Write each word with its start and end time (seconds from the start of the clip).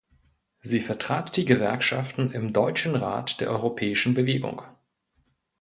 Sie 0.61 0.79
vertrat 0.79 1.37
die 1.37 1.45
Gewerkschaften 1.45 2.31
im 2.31 2.53
„Deutschen 2.53 2.95
Rat 2.95 3.39
der 3.39 3.51
Europäischen 3.51 4.15
Bewegung“. 4.15 4.63